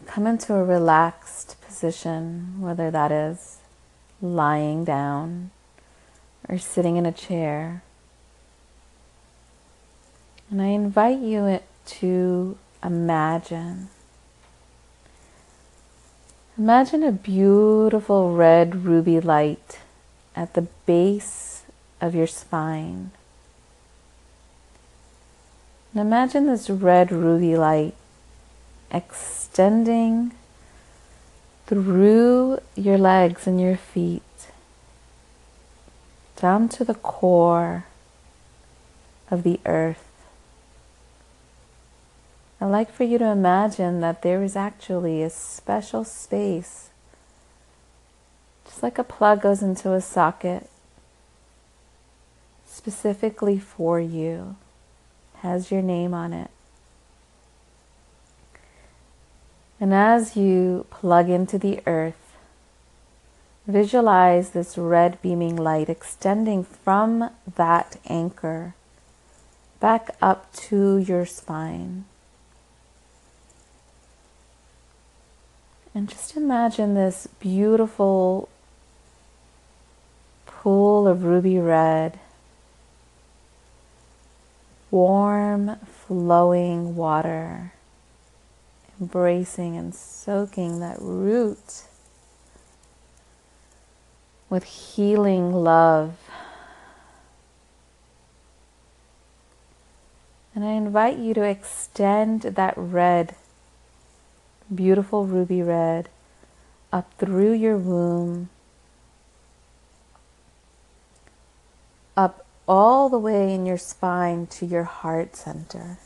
come 0.06 0.26
into 0.26 0.54
a 0.54 0.64
relaxed 0.64 1.58
position, 1.68 2.62
whether 2.62 2.90
that 2.92 3.12
is 3.12 3.58
lying 4.22 4.86
down 4.86 5.52
or 6.48 6.58
sitting 6.60 6.96
in 6.96 7.06
a 7.06 7.12
chair. 7.12 7.84
And 10.50 10.62
I 10.62 10.68
invite 10.68 11.20
you 11.20 11.44
to 11.86 12.58
imagine. 12.84 13.90
Imagine 16.58 17.04
a 17.04 17.12
beautiful 17.12 18.34
red 18.34 18.86
ruby 18.86 19.20
light 19.20 19.80
at 20.36 20.54
the 20.54 20.68
base 20.86 21.64
of 22.00 22.16
your 22.16 22.28
spine. 22.28 23.12
And 25.94 26.02
imagine 26.02 26.46
this 26.46 26.70
red 26.70 27.12
ruby 27.12 27.58
light 27.58 27.96
extending 28.92 30.34
through 31.68 32.60
your 32.76 32.98
legs 32.98 33.48
and 33.48 33.60
your 33.60 33.78
feet 33.78 34.22
down 36.36 36.70
to 36.70 36.84
the 36.84 36.94
core 36.94 37.86
of 39.32 39.44
the 39.44 39.60
earth. 39.66 40.05
I'd 42.66 42.72
like 42.72 42.92
for 42.92 43.04
you 43.04 43.20
to 43.20 43.28
imagine 43.28 44.02
that 44.02 44.24
there 44.24 44.42
is 44.42 44.56
actually 44.56 45.22
a 45.22 45.30
special 45.30 46.04
space, 46.04 46.90
just 48.66 48.82
like 48.82 48.98
a 48.98 49.04
plug 49.04 49.44
goes 49.44 49.62
into 49.62 49.94
a 49.94 50.02
socket, 50.02 50.68
specifically 52.66 53.60
for 53.60 54.00
you, 54.00 54.56
has 55.42 55.70
your 55.70 55.84
name 55.84 56.16
on 56.16 56.34
it. 56.34 56.50
And 59.80 59.94
as 59.94 60.36
you 60.36 60.88
plug 60.90 61.30
into 61.30 61.60
the 61.60 61.82
earth, 61.86 62.34
visualize 63.68 64.50
this 64.50 64.76
red 64.76 65.22
beaming 65.22 65.56
light 65.56 65.88
extending 65.88 66.64
from 66.64 67.30
that 67.58 67.98
anchor 68.08 68.74
back 69.80 70.16
up 70.20 70.52
to 70.54 70.98
your 70.98 71.28
spine. 71.28 72.06
And 75.96 76.08
just 76.08 76.38
imagine 76.38 76.94
this 76.94 77.26
beautiful 77.40 78.50
pool 80.46 81.08
of 81.08 81.24
ruby 81.24 81.58
red, 81.58 82.20
warm, 84.92 85.78
flowing 85.88 86.96
water 86.96 87.72
embracing 89.00 89.76
and 89.76 89.94
soaking 89.94 90.80
that 90.80 90.98
root 91.00 91.84
with 94.50 94.64
healing 94.64 95.52
love. 95.52 96.18
And 100.54 100.64
I 100.64 100.72
invite 100.72 101.18
you 101.18 101.34
to 101.34 101.44
extend 101.44 102.44
that 102.44 102.74
red, 102.78 103.36
beautiful 104.74 105.26
ruby 105.26 105.62
red, 105.62 106.10
up 106.92 107.14
through 107.18 107.54
your 107.54 107.78
womb, 107.78 108.50
up 112.16 112.46
all 112.68 113.10
the 113.10 113.20
way 113.20 113.54
in 113.54 113.66
your 113.66 113.78
spine 113.78 114.48
to 114.48 114.66
your 114.66 114.84
heart 114.84 115.36
center. 115.36 115.98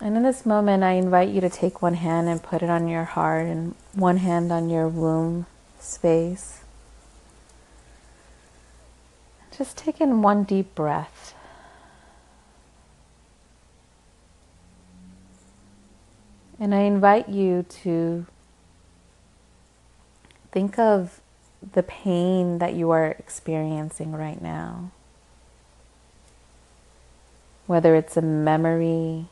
And 0.00 0.16
in 0.16 0.24
this 0.24 0.44
moment, 0.44 0.82
I 0.82 0.92
invite 0.92 1.28
you 1.28 1.40
to 1.40 1.48
take 1.48 1.80
one 1.80 1.94
hand 1.94 2.28
and 2.28 2.42
put 2.42 2.62
it 2.62 2.68
on 2.68 2.88
your 2.88 3.04
heart 3.04 3.46
and 3.46 3.76
one 3.92 4.16
hand 4.16 4.50
on 4.50 4.68
your 4.68 4.88
womb 4.88 5.46
space. 5.78 6.62
Just 9.56 9.76
take 9.76 10.00
in 10.00 10.22
one 10.22 10.42
deep 10.42 10.74
breath. 10.74 11.34
And 16.62 16.76
I 16.76 16.82
invite 16.82 17.28
you 17.28 17.64
to 17.82 18.24
think 20.52 20.78
of 20.78 21.20
the 21.72 21.82
pain 21.82 22.58
that 22.58 22.74
you 22.74 22.92
are 22.92 23.16
experiencing 23.18 24.12
right 24.12 24.40
now. 24.40 24.92
Whether 27.66 27.96
it's 27.96 28.16
a 28.16 28.22
memory, 28.22 29.26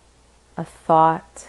a 0.56 0.64
thought. 0.64 1.46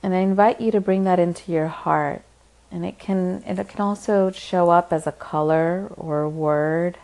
And 0.00 0.14
I 0.14 0.18
invite 0.18 0.60
you 0.60 0.70
to 0.70 0.80
bring 0.80 1.02
that 1.02 1.18
into 1.18 1.50
your 1.50 1.66
heart. 1.66 2.22
And 2.70 2.86
it 2.86 3.00
can 3.00 3.42
it 3.44 3.68
can 3.68 3.80
also 3.80 4.30
show 4.30 4.70
up 4.70 4.92
as 4.92 5.08
a 5.08 5.12
color 5.12 5.90
or 5.96 6.20
a 6.20 6.28
word 6.28 6.98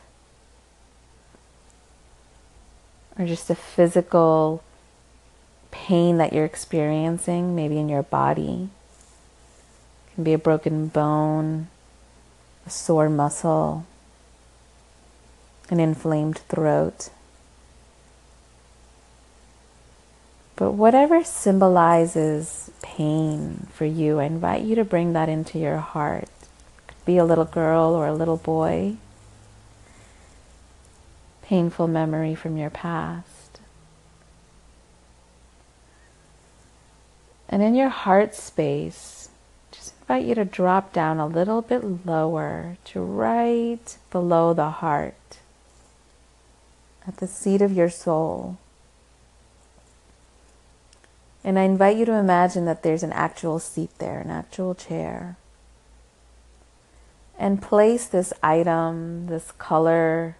or 3.18 3.26
just 3.26 3.50
a 3.50 3.54
physical 3.54 4.62
pain 5.70 6.18
that 6.18 6.32
you're 6.32 6.44
experiencing, 6.44 7.54
maybe 7.54 7.78
in 7.78 7.88
your 7.88 8.04
body. 8.04 8.68
It 10.06 10.14
can 10.14 10.24
be 10.24 10.32
a 10.32 10.38
broken 10.38 10.88
bone, 10.88 11.68
a 12.66 12.70
sore 12.70 13.08
muscle, 13.08 13.84
an 15.68 15.80
inflamed 15.80 16.38
throat. 16.38 17.10
But 20.56 20.72
whatever 20.72 21.22
symbolizes 21.22 22.70
pain 22.82 23.68
for 23.72 23.84
you, 23.84 24.18
I 24.18 24.24
invite 24.24 24.62
you 24.62 24.74
to 24.74 24.84
bring 24.84 25.12
that 25.12 25.28
into 25.28 25.58
your 25.58 25.78
heart. 25.78 26.24
It 26.24 26.88
could 26.88 27.04
be 27.04 27.16
a 27.16 27.24
little 27.24 27.44
girl 27.44 27.94
or 27.94 28.06
a 28.06 28.14
little 28.14 28.38
boy. 28.38 28.96
Painful 31.48 31.88
memory 31.88 32.34
from 32.34 32.58
your 32.58 32.68
past. 32.68 33.60
And 37.48 37.62
in 37.62 37.74
your 37.74 37.88
heart 37.88 38.34
space, 38.34 39.30
just 39.70 39.94
invite 40.02 40.26
you 40.26 40.34
to 40.34 40.44
drop 40.44 40.92
down 40.92 41.18
a 41.18 41.26
little 41.26 41.62
bit 41.62 42.04
lower 42.04 42.76
to 42.84 43.00
right 43.00 43.96
below 44.10 44.52
the 44.52 44.68
heart, 44.68 45.38
at 47.06 47.16
the 47.16 47.26
seat 47.26 47.62
of 47.62 47.72
your 47.72 47.88
soul. 47.88 48.58
And 51.42 51.58
I 51.58 51.62
invite 51.62 51.96
you 51.96 52.04
to 52.04 52.12
imagine 52.12 52.66
that 52.66 52.82
there's 52.82 53.02
an 53.02 53.12
actual 53.12 53.58
seat 53.58 53.92
there, 53.96 54.18
an 54.18 54.28
actual 54.28 54.74
chair. 54.74 55.38
And 57.38 57.62
place 57.62 58.06
this 58.06 58.34
item, 58.42 59.28
this 59.28 59.50
color, 59.52 60.36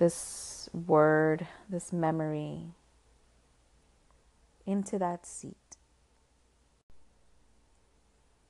this 0.00 0.70
word, 0.72 1.46
this 1.68 1.92
memory 1.92 2.62
into 4.66 4.98
that 4.98 5.26
seat. 5.26 5.76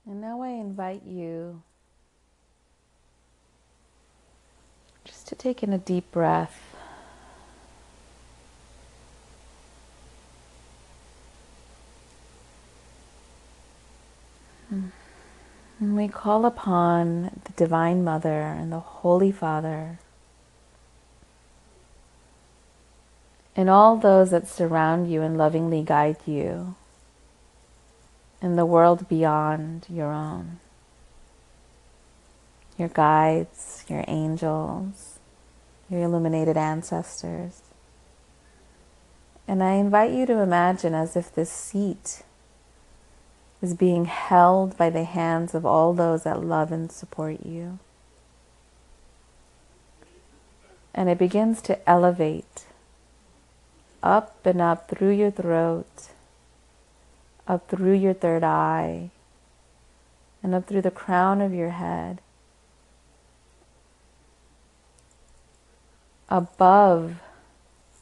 And 0.05 0.21
now 0.21 0.41
I 0.41 0.47
invite 0.47 1.03
you 1.03 1.61
just 5.03 5.27
to 5.27 5.35
take 5.35 5.61
in 5.61 5.73
a 5.73 5.77
deep 5.77 6.09
breath. 6.11 6.59
And 14.69 14.91
we 15.97 16.07
call 16.07 16.45
upon 16.45 17.41
the 17.43 17.51
Divine 17.57 18.05
Mother 18.05 18.41
and 18.41 18.71
the 18.71 18.79
Holy 18.79 19.33
Father 19.33 19.99
and 23.55 23.69
all 23.69 23.97
those 23.97 24.31
that 24.31 24.47
surround 24.47 25.11
you 25.11 25.21
and 25.21 25.37
lovingly 25.37 25.83
guide 25.83 26.17
you 26.25 26.75
in 28.41 28.55
the 28.55 28.65
world 28.65 29.07
beyond 29.07 29.85
your 29.89 30.11
own. 30.11 30.59
Your 32.77 32.87
guides, 32.87 33.85
your 33.87 34.03
angels, 34.07 35.19
your 35.89 36.01
illuminated 36.01 36.57
ancestors. 36.57 37.61
And 39.47 39.61
I 39.61 39.73
invite 39.73 40.11
you 40.11 40.25
to 40.25 40.39
imagine 40.39 40.95
as 40.95 41.15
if 41.15 41.33
this 41.33 41.51
seat 41.51 42.23
is 43.61 43.73
being 43.73 44.05
held 44.05 44.77
by 44.77 44.89
the 44.89 45.03
hands 45.03 45.53
of 45.53 45.65
all 45.65 45.93
those 45.93 46.23
that 46.23 46.43
love 46.43 46.71
and 46.71 46.91
support 46.91 47.45
you. 47.45 47.77
And 50.93 51.09
it 51.09 51.17
begins 51.17 51.61
to 51.63 51.89
elevate 51.89 52.65
up 54.03 54.45
and 54.45 54.61
up 54.61 54.89
through 54.89 55.11
your 55.11 55.31
throat, 55.31 56.09
up 57.47 57.69
through 57.69 57.93
your 57.93 58.13
third 58.13 58.43
eye, 58.43 59.09
and 60.41 60.55
up 60.55 60.67
through 60.67 60.81
the 60.81 60.91
crown 60.91 61.41
of 61.41 61.53
your 61.53 61.69
head, 61.69 62.19
above 66.29 67.15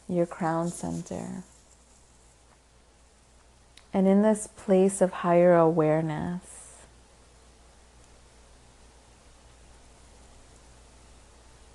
your 0.07 0.25
crown 0.25 0.69
center. 0.69 1.43
And 3.93 4.07
in 4.07 4.21
this 4.21 4.47
place 4.47 5.01
of 5.01 5.11
higher 5.11 5.55
awareness, 5.55 6.41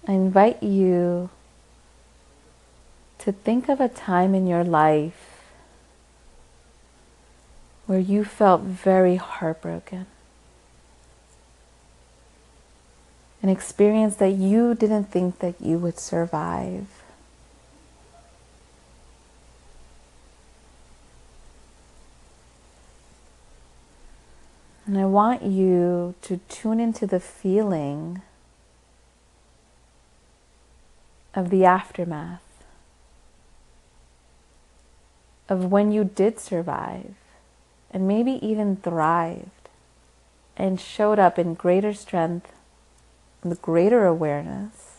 I 0.07 0.13
invite 0.13 0.63
you 0.63 1.31
to 3.25 3.33
think 3.33 3.71
of 3.71 3.81
a 3.81 3.89
time 3.89 4.35
in 4.35 4.47
your 4.47 4.63
life 4.63 5.41
where 7.87 7.99
you 7.99 8.23
felt 8.23 8.61
very 8.61 9.17
heartbroken. 9.17 10.05
An 13.43 13.49
experience 13.49 14.17
that 14.17 14.33
you 14.33 14.75
didn't 14.75 15.05
think 15.05 15.39
that 15.39 15.59
you 15.59 15.79
would 15.79 15.99
survive. 15.99 16.87
And 24.87 24.99
I 24.99 25.07
want 25.07 25.43
you 25.43 26.15
to 26.23 26.41
tune 26.51 26.79
into 26.79 27.07
the 27.07 27.21
feeling 27.21 28.21
of 31.35 31.49
the 31.49 31.65
aftermath, 31.65 32.44
of 35.49 35.71
when 35.71 35.93
you 35.93 36.05
did 36.05 36.39
survive 36.39 37.15
and 37.91 38.09
maybe 38.09 38.45
even 38.45 38.77
thrived 38.77 39.51
and 40.57 40.81
showed 40.81 41.19
up 41.19 41.39
in 41.39 41.55
greater 41.55 41.93
strength 41.93 42.53
and 43.43 43.61
greater 43.61 44.05
awareness. 44.05 44.91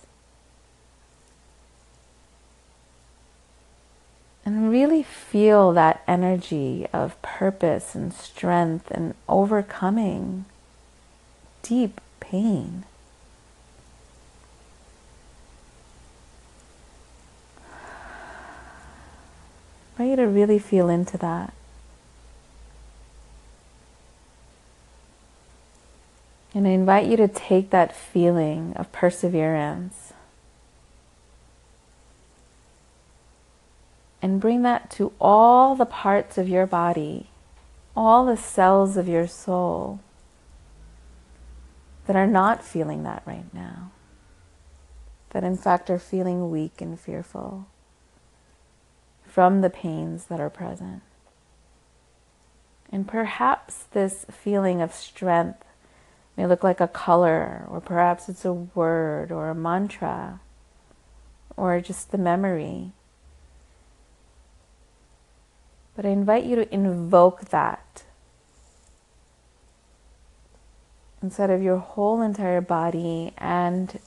And 4.45 4.69
really 4.69 5.01
feel 5.01 5.73
that 5.73 6.03
energy 6.07 6.85
of 6.93 7.19
purpose 7.23 7.95
and 7.95 8.13
strength 8.13 8.91
and 8.91 9.15
overcoming 9.27 10.45
deep 11.63 11.99
pain. 12.19 12.83
I 19.97 20.03
want 20.03 20.09
you 20.09 20.15
to 20.17 20.27
really 20.27 20.59
feel 20.59 20.89
into 20.89 21.17
that. 21.19 21.53
And 26.53 26.67
I 26.67 26.71
invite 26.71 27.07
you 27.07 27.17
to 27.17 27.27
take 27.27 27.69
that 27.69 27.95
feeling 27.95 28.73
of 28.75 28.91
perseverance 28.91 30.13
and 34.21 34.39
bring 34.39 34.63
that 34.63 34.89
to 34.91 35.13
all 35.19 35.75
the 35.75 35.85
parts 35.85 36.37
of 36.37 36.49
your 36.49 36.65
body, 36.65 37.27
all 37.95 38.25
the 38.25 38.37
cells 38.37 38.97
of 38.97 39.07
your 39.07 39.27
soul 39.27 39.99
that 42.07 42.15
are 42.15 42.27
not 42.27 42.63
feeling 42.63 43.03
that 43.03 43.23
right 43.25 43.53
now, 43.53 43.91
that 45.31 45.43
in 45.43 45.57
fact 45.57 45.89
are 45.89 45.99
feeling 45.99 46.49
weak 46.49 46.81
and 46.81 46.99
fearful 46.99 47.67
from 49.35 49.59
the 49.59 49.69
pains 49.69 50.27
that 50.27 50.39
are 50.39 50.49
present. 50.49 51.01
And 52.89 53.05
perhaps 53.05 53.83
this 53.91 54.25
feeling 54.31 54.81
of 54.81 54.93
strength 54.93 55.65
may 56.37 56.45
look 56.47 56.63
like 56.63 56.79
a 56.79 56.87
color, 56.87 57.65
or 57.67 57.81
perhaps 57.81 58.29
it's 58.29 58.45
a 58.45 58.53
word 58.53 59.33
or 59.33 59.49
a 59.49 59.53
mantra, 59.53 60.39
or 61.57 61.81
just 61.81 62.11
the 62.11 62.17
memory. 62.17 62.93
But 65.97 66.05
I 66.05 66.09
invite 66.11 66.45
you 66.45 66.55
to 66.55 66.73
invoke 66.73 67.49
that 67.49 68.03
inside 71.21 71.49
of 71.49 71.61
your 71.61 71.79
whole 71.79 72.21
entire 72.21 72.61
body 72.61 73.33
and 73.37 73.99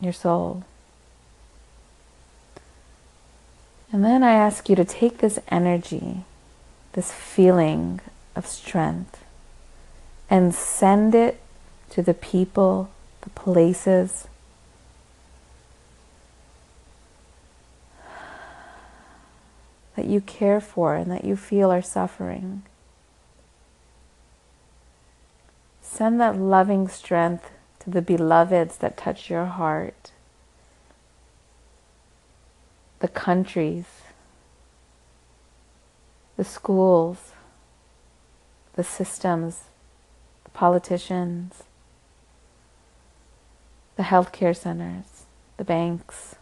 your 0.00 0.12
soul. 0.12 0.62
And 3.94 4.04
then 4.04 4.24
I 4.24 4.32
ask 4.32 4.68
you 4.68 4.74
to 4.74 4.84
take 4.84 5.18
this 5.18 5.38
energy, 5.46 6.24
this 6.94 7.12
feeling 7.12 8.00
of 8.34 8.44
strength, 8.44 9.22
and 10.28 10.52
send 10.52 11.14
it 11.14 11.40
to 11.90 12.02
the 12.02 12.12
people, 12.12 12.90
the 13.20 13.30
places, 13.30 14.26
that 19.94 20.06
you 20.06 20.20
care 20.20 20.60
for 20.60 20.96
and 20.96 21.08
that 21.12 21.24
you 21.24 21.36
feel 21.36 21.70
are 21.70 21.80
suffering. 21.80 22.64
Send 25.82 26.20
that 26.20 26.36
loving 26.36 26.88
strength 26.88 27.48
to 27.78 27.90
the 27.90 28.02
beloveds 28.02 28.76
that 28.78 28.96
touch 28.96 29.30
your 29.30 29.44
heart 29.44 30.10
the 33.04 33.08
countries, 33.08 33.84
the 36.38 36.42
schools, 36.42 37.32
the 38.76 38.82
systems, 38.82 39.64
the 40.44 40.50
politicians, 40.52 41.64
the 43.96 44.04
healthcare 44.04 44.56
centers, 44.56 45.26
the 45.58 45.64
banks. 45.64 46.36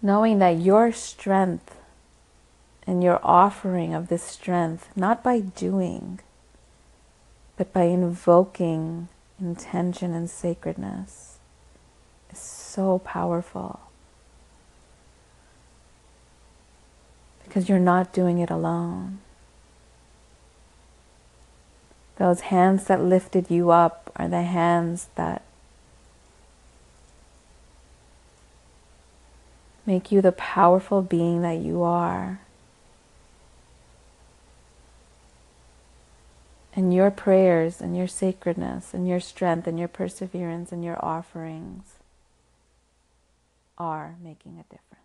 Knowing 0.00 0.38
that 0.38 0.58
your 0.58 0.90
strength 0.90 1.76
and 2.86 3.04
your 3.04 3.20
offering 3.22 3.92
of 3.92 4.08
this 4.08 4.22
strength, 4.22 4.88
not 4.96 5.22
by 5.22 5.38
doing, 5.38 6.18
but 7.58 7.74
by 7.74 7.82
invoking 7.82 9.08
intention 9.38 10.14
and 10.14 10.30
sacredness 10.30 11.33
is 12.34 12.40
so 12.40 12.98
powerful. 12.98 13.80
Because 17.44 17.68
you're 17.68 17.78
not 17.78 18.12
doing 18.12 18.38
it 18.38 18.50
alone. 18.50 19.18
Those 22.16 22.40
hands 22.40 22.84
that 22.84 23.02
lifted 23.02 23.50
you 23.50 23.70
up 23.70 24.10
are 24.16 24.28
the 24.28 24.42
hands 24.42 25.08
that 25.14 25.42
make 29.86 30.10
you 30.10 30.20
the 30.20 30.32
powerful 30.32 31.02
being 31.02 31.42
that 31.42 31.58
you 31.58 31.82
are. 31.82 32.40
And 36.76 36.92
your 36.92 37.12
prayers 37.12 37.80
and 37.80 37.96
your 37.96 38.08
sacredness 38.08 38.94
and 38.94 39.06
your 39.06 39.20
strength 39.20 39.68
and 39.68 39.78
your 39.78 39.86
perseverance 39.86 40.72
and 40.72 40.84
your 40.84 41.04
offerings 41.04 41.94
are 43.78 44.16
making 44.22 44.58
a 44.60 44.64
difference. 44.64 45.03